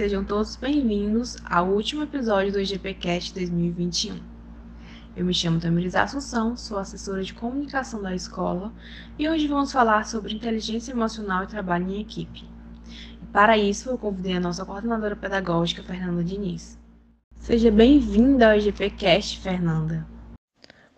[0.00, 4.18] Sejam todos bem-vindos ao último episódio do IGPcast 2021.
[5.14, 8.72] Eu me chamo Tamiriza Assunção, sou assessora de comunicação da escola
[9.18, 12.48] e hoje vamos falar sobre inteligência emocional e trabalho em equipe.
[13.22, 16.78] E para isso, eu convidei a nossa coordenadora pedagógica, Fernanda Diniz.
[17.38, 20.08] Seja bem-vinda ao IGPcast, Fernanda.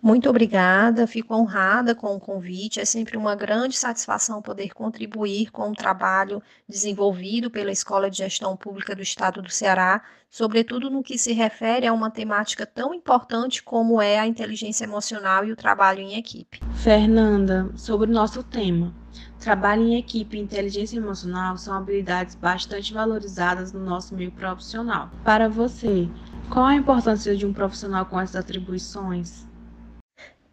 [0.03, 2.77] Muito obrigada, fico honrada com o convite.
[2.77, 8.57] É sempre uma grande satisfação poder contribuir com o trabalho desenvolvido pela Escola de Gestão
[8.57, 13.63] Pública do Estado do Ceará, sobretudo no que se refere a uma temática tão importante
[13.63, 16.59] como é a inteligência emocional e o trabalho em equipe.
[16.73, 18.93] Fernanda, sobre o nosso tema.
[19.39, 25.09] Trabalho em equipe e inteligência emocional são habilidades bastante valorizadas no nosso meio profissional.
[25.23, 26.09] Para você,
[26.49, 29.52] qual a importância de um profissional com essas atribuições?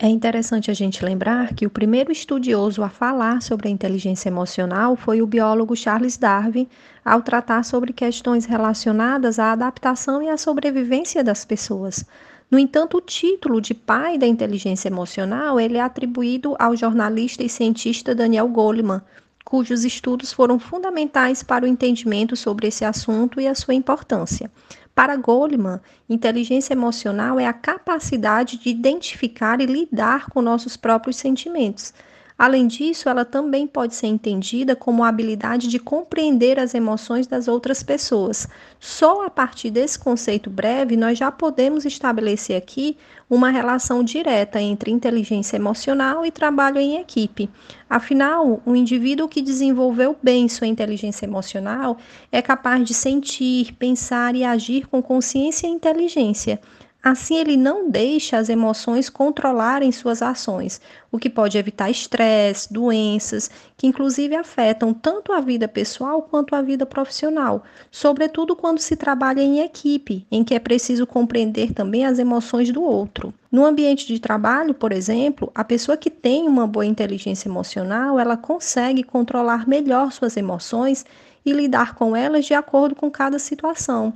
[0.02, 4.96] É interessante a gente lembrar que o primeiro estudioso a falar sobre a inteligência emocional
[4.96, 6.66] foi o biólogo Charles Darwin,
[7.04, 12.02] ao tratar sobre questões relacionadas à adaptação e à sobrevivência das pessoas.
[12.50, 17.48] No entanto, o título de pai da inteligência emocional ele é atribuído ao jornalista e
[17.50, 19.02] cientista Daniel Goleman,
[19.44, 24.50] cujos estudos foram fundamentais para o entendimento sobre esse assunto e a sua importância.
[24.94, 31.94] Para Goleman, inteligência emocional é a capacidade de identificar e lidar com nossos próprios sentimentos.
[32.40, 37.48] Além disso, ela também pode ser entendida como a habilidade de compreender as emoções das
[37.48, 38.48] outras pessoas.
[38.78, 42.96] Só a partir desse conceito breve, nós já podemos estabelecer aqui
[43.28, 47.50] uma relação direta entre inteligência emocional e trabalho em equipe.
[47.90, 51.98] Afinal, o indivíduo que desenvolveu bem sua inteligência emocional
[52.32, 56.58] é capaz de sentir, pensar e agir com consciência e inteligência.
[57.02, 63.50] Assim, ele não deixa as emoções controlarem suas ações, o que pode evitar estresse, doenças,
[63.74, 69.40] que inclusive afetam tanto a vida pessoal quanto a vida profissional, sobretudo quando se trabalha
[69.40, 73.32] em equipe, em que é preciso compreender também as emoções do outro.
[73.50, 78.36] No ambiente de trabalho, por exemplo, a pessoa que tem uma boa inteligência emocional, ela
[78.36, 81.06] consegue controlar melhor suas emoções
[81.46, 84.12] e lidar com elas de acordo com cada situação.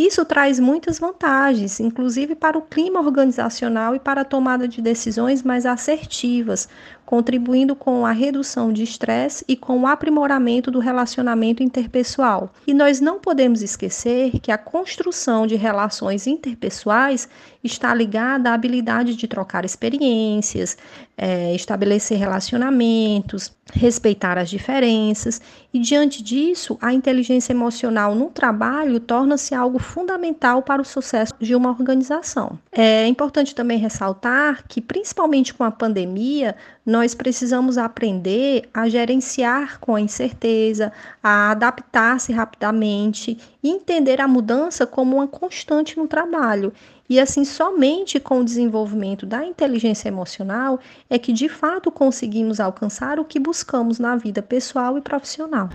[0.00, 5.42] Isso traz muitas vantagens, inclusive para o clima organizacional e para a tomada de decisões
[5.42, 6.70] mais assertivas,
[7.10, 12.52] contribuindo com a redução de estresse e com o aprimoramento do relacionamento interpessoal.
[12.68, 17.28] E nós não podemos esquecer que a construção de relações interpessoais
[17.64, 20.78] está ligada à habilidade de trocar experiências,
[21.18, 25.40] é, estabelecer relacionamentos, respeitar as diferenças,
[25.72, 31.54] e diante disso, a inteligência emocional no trabalho torna-se algo fundamental para o sucesso de
[31.54, 32.58] uma organização.
[32.72, 39.94] É importante também ressaltar que, principalmente com a pandemia, nós precisamos aprender a gerenciar com
[39.94, 40.92] a incerteza,
[41.22, 46.72] a adaptar-se rapidamente e entender a mudança como uma constante no trabalho.
[47.08, 53.18] E assim, somente com o desenvolvimento da inteligência emocional é que de fato conseguimos alcançar
[53.18, 55.68] o que buscamos na vida pessoal e profissional.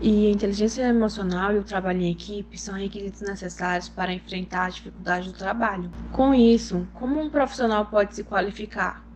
[0.00, 4.74] E a inteligência emocional e o trabalho em equipe são requisitos necessários para enfrentar as
[4.74, 5.88] dificuldades do trabalho.
[6.10, 9.11] Com isso, como um profissional pode se qualificar?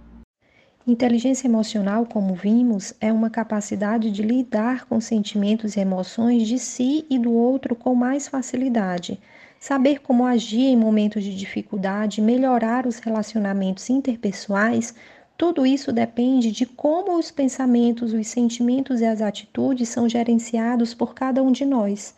[0.87, 7.05] Inteligência emocional, como vimos, é uma capacidade de lidar com sentimentos e emoções de si
[7.11, 9.21] e do outro com mais facilidade.
[9.59, 14.95] Saber como agir em momentos de dificuldade, melhorar os relacionamentos interpessoais,
[15.37, 21.15] tudo isso depende de como os pensamentos, os sentimentos e as atitudes são gerenciados por
[21.15, 22.15] cada um de nós.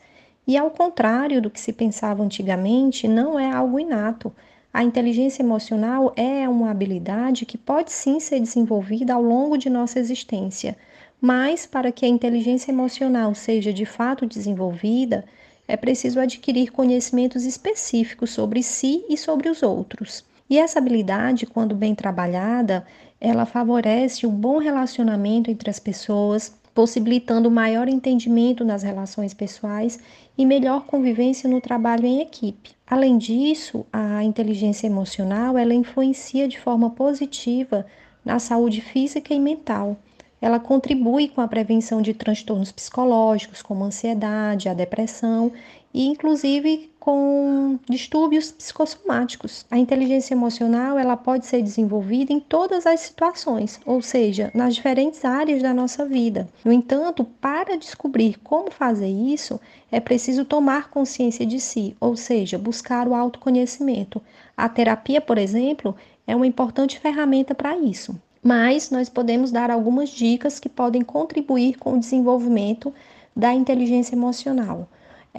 [0.47, 4.31] E ao contrário do que se pensava antigamente, não é algo inato
[4.73, 9.99] a inteligência emocional é uma habilidade que pode sim ser desenvolvida ao longo de nossa
[9.99, 10.77] existência,
[11.21, 15.25] mas para que a inteligência emocional seja de fato desenvolvida,
[15.67, 20.25] é preciso adquirir conhecimentos específicos sobre si e sobre os outros.
[20.49, 22.87] E essa habilidade, quando bem trabalhada,
[23.21, 29.99] ela favorece o bom relacionamento entre as pessoas, possibilitando maior entendimento nas relações pessoais
[30.37, 32.71] e melhor convivência no trabalho em equipe.
[32.87, 37.85] Além disso, a inteligência emocional ela influencia de forma positiva
[38.25, 39.97] na saúde física e mental.
[40.41, 45.53] Ela contribui com a prevenção de transtornos psicológicos, como ansiedade, a depressão
[45.93, 49.65] e inclusive com distúrbios psicossomáticos.
[49.71, 55.25] A inteligência emocional ela pode ser desenvolvida em todas as situações, ou seja, nas diferentes
[55.25, 56.49] áreas da nossa vida.
[56.65, 59.59] No entanto, para descobrir como fazer isso,
[59.91, 64.21] é preciso tomar consciência de si, ou seja, buscar o autoconhecimento.
[64.57, 65.97] A terapia, por exemplo,
[66.27, 68.15] é uma importante ferramenta para isso.
[68.43, 72.93] Mas nós podemos dar algumas dicas que podem contribuir com o desenvolvimento
[73.35, 74.89] da inteligência emocional.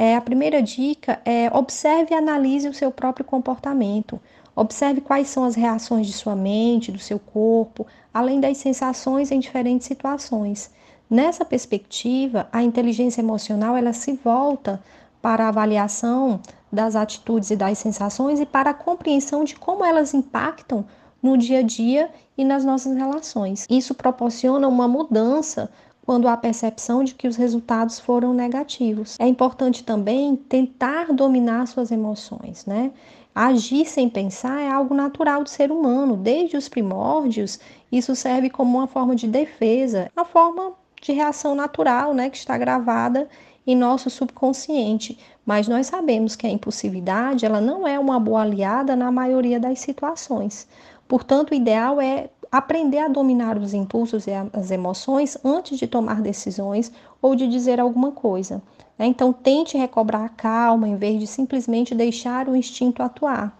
[0.01, 4.17] É, a primeira dica é observe e analise o seu próprio comportamento.
[4.55, 9.41] Observe quais são as reações de sua mente, do seu corpo, além das sensações em
[9.41, 10.71] diferentes situações.
[11.09, 14.81] Nessa perspectiva, a inteligência emocional ela se volta
[15.21, 16.39] para a avaliação
[16.71, 20.85] das atitudes e das sensações e para a compreensão de como elas impactam
[21.21, 23.67] no dia a dia e nas nossas relações.
[23.69, 25.69] Isso proporciona uma mudança
[26.09, 29.15] quando há percepção de que os resultados foram negativos.
[29.19, 32.91] É importante também tentar dominar suas emoções, né?
[33.35, 36.17] Agir sem pensar é algo natural do ser humano.
[36.17, 37.59] Desde os primórdios,
[37.91, 42.57] isso serve como uma forma de defesa, uma forma de reação natural, né, que está
[42.57, 43.29] gravada
[43.67, 45.15] em nosso subconsciente.
[45.45, 49.79] Mas nós sabemos que a impulsividade, ela não é uma boa aliada na maioria das
[49.79, 50.67] situações.
[51.07, 56.21] Portanto, o ideal é aprender a dominar os impulsos e as emoções antes de tomar
[56.21, 56.91] decisões
[57.21, 58.61] ou de dizer alguma coisa.
[58.97, 59.05] Né?
[59.05, 63.57] Então, tente recobrar a calma em vez de simplesmente deixar o instinto atuar.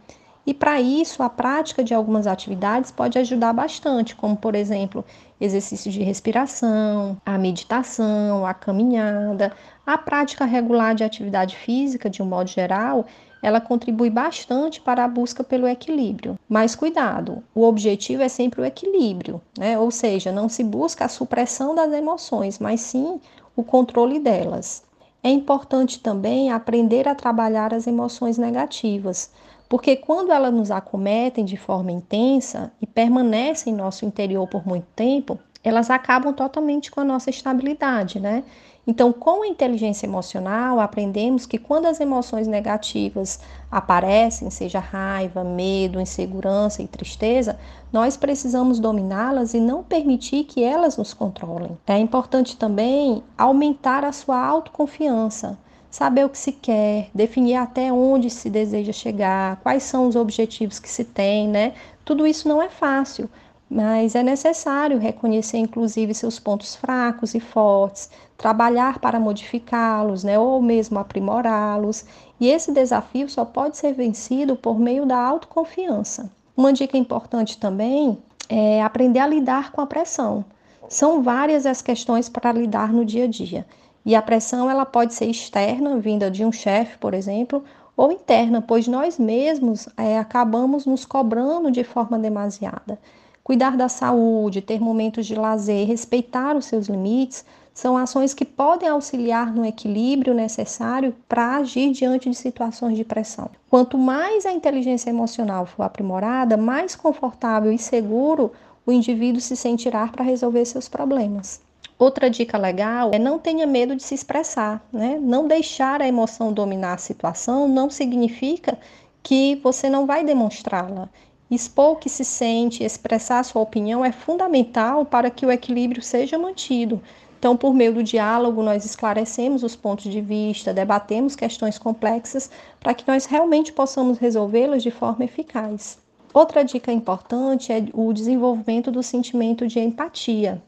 [0.50, 5.06] E para isso, a prática de algumas atividades pode ajudar bastante, como por exemplo,
[5.40, 9.56] exercício de respiração, a meditação, a caminhada,
[9.86, 13.06] a prática regular de atividade física, de um modo geral,
[13.44, 16.36] ela contribui bastante para a busca pelo equilíbrio.
[16.50, 19.78] Mas cuidado, o objetivo é sempre o equilíbrio, né?
[19.78, 23.22] Ou seja, não se busca a supressão das emoções, mas sim
[23.56, 24.82] o controle delas.
[25.22, 29.30] É importante também aprender a trabalhar as emoções negativas,
[29.70, 34.88] porque quando elas nos acometem de forma intensa e permanecem em nosso interior por muito
[34.96, 38.44] tempo, elas acabam totalmente com a nossa estabilidade, né?
[38.88, 43.40] Então, com a inteligência emocional, aprendemos que quando as emoções negativas
[43.70, 47.60] aparecem, seja raiva, medo, insegurança e tristeza,
[47.94, 51.78] nós precisamos dominá-las e não permitir que elas nos controlem.
[51.86, 55.56] É importante também aumentar a sua autoconfiança,
[55.90, 60.80] saber o que se quer, definir até onde se deseja chegar, quais são os objetivos
[60.80, 61.74] que se tem, né?
[62.06, 63.30] Tudo isso não é fácil,
[63.70, 70.62] mas é necessário reconhecer, inclusive, seus pontos fracos e fortes, trabalhar para modificá-los, né, ou
[70.62, 72.06] mesmo aprimorá-los.
[72.40, 76.32] E esse desafio só pode ser vencido por meio da autoconfiança.
[76.58, 80.44] Uma dica importante também é aprender a lidar com a pressão.
[80.88, 83.66] São várias as questões para lidar no dia a dia.
[84.06, 87.64] E a pressão ela pode ser externa, vinda de um chefe, por exemplo,
[87.96, 92.98] ou interna, pois nós mesmos é, acabamos nos cobrando de forma demasiada.
[93.44, 97.44] Cuidar da saúde, ter momentos de lazer, respeitar os seus limites,
[97.74, 103.50] são ações que podem auxiliar no equilíbrio necessário para agir diante de situações de pressão.
[103.70, 108.52] Quanto mais a inteligência emocional for aprimorada, mais confortável e seguro
[108.86, 111.62] o indivíduo se sentirá para resolver seus problemas.
[112.00, 115.20] Outra dica legal é não tenha medo de se expressar, né?
[115.22, 118.80] Não deixar a emoção dominar a situação não significa
[119.22, 121.10] que você não vai demonstrá-la.
[121.52, 126.38] Expor o que se sente, expressar sua opinião é fundamental para que o equilíbrio seja
[126.38, 127.02] mantido.
[127.38, 132.94] Então, por meio do diálogo, nós esclarecemos os pontos de vista, debatemos questões complexas para
[132.94, 135.98] que nós realmente possamos resolvê-las de forma eficaz.
[136.34, 140.62] Outra dica importante é o desenvolvimento do sentimento de empatia.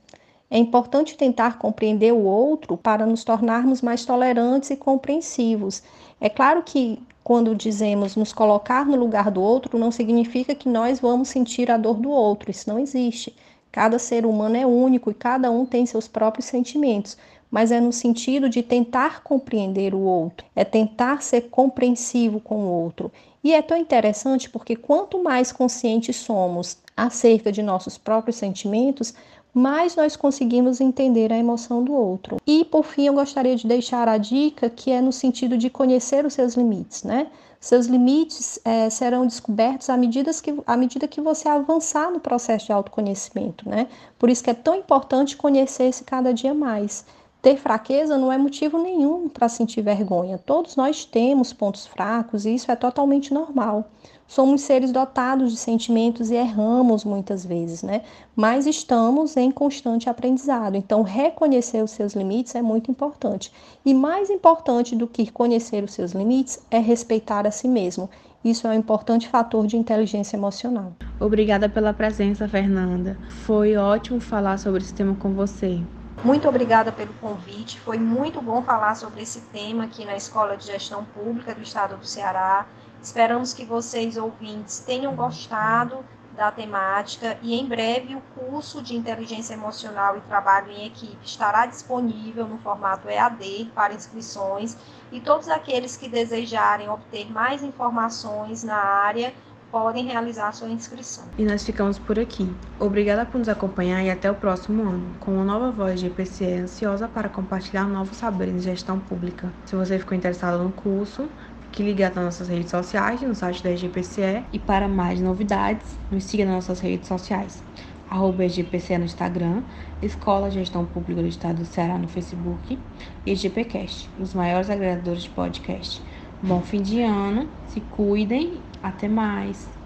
[0.52, 5.82] É importante tentar compreender o outro para nos tornarmos mais tolerantes e compreensivos.
[6.20, 11.00] É claro que quando dizemos nos colocar no lugar do outro, não significa que nós
[11.00, 13.34] vamos sentir a dor do outro, isso não existe.
[13.72, 17.18] Cada ser humano é único e cada um tem seus próprios sentimentos,
[17.50, 22.84] mas é no sentido de tentar compreender o outro, é tentar ser compreensivo com o
[22.84, 23.10] outro.
[23.42, 29.14] E é tão interessante porque quanto mais conscientes somos acerca de nossos próprios sentimentos,
[29.54, 32.38] mais nós conseguimos entender a emoção do outro.
[32.46, 36.26] E por fim, eu gostaria de deixar a dica que é no sentido de conhecer
[36.26, 37.28] os seus limites, né?
[37.60, 42.66] Seus limites é, serão descobertos à medida, que, à medida que você avançar no processo
[42.66, 43.88] de autoconhecimento, né?
[44.18, 47.06] Por isso que é tão importante conhecer-se cada dia mais.
[47.42, 50.38] Ter fraqueza não é motivo nenhum para sentir vergonha.
[50.38, 53.90] Todos nós temos pontos fracos e isso é totalmente normal.
[54.28, 58.04] Somos seres dotados de sentimentos e erramos muitas vezes, né?
[58.36, 60.76] Mas estamos em constante aprendizado.
[60.76, 63.52] Então, reconhecer os seus limites é muito importante.
[63.84, 68.08] E mais importante do que conhecer os seus limites é respeitar a si mesmo.
[68.46, 70.94] Isso é um importante fator de inteligência emocional.
[71.20, 73.18] Obrigada pela presença, Fernanda.
[73.46, 75.82] Foi ótimo falar sobre esse tema com você.
[76.24, 77.80] Muito obrigada pelo convite.
[77.80, 81.98] Foi muito bom falar sobre esse tema aqui na Escola de Gestão Pública do Estado
[81.98, 82.68] do Ceará.
[83.02, 89.56] Esperamos que vocês, ouvintes, tenham gostado da temática e em breve o curso de inteligência
[89.56, 94.78] emocional e trabalho em equipe estará disponível no formato EAD para inscrições
[95.12, 99.34] e todos aqueles que desejarem obter mais informações na área
[99.72, 101.24] podem realizar sua inscrição.
[101.38, 102.54] E nós ficamos por aqui.
[102.80, 106.54] Obrigada por nos acompanhar e até o próximo ano, com uma nova voz de EPCE
[106.54, 109.52] ansiosa para compartilhar novos saberes de gestão pública.
[109.66, 111.30] Se você ficou interessado no curso,
[111.62, 116.26] fique ligado nas nossas redes sociais, no site da EGPCE e para mais novidades, nos
[116.26, 117.64] siga nas nossas redes sociais.
[118.10, 119.64] Arroba EGPCE no Instagram,
[120.02, 122.78] Escola Gestão Pública do Estado do Ceará no Facebook
[123.26, 126.04] e EGPcast, os maiores agregadores de podcast.
[126.44, 129.81] Bom fim de ano, se cuidem até mais!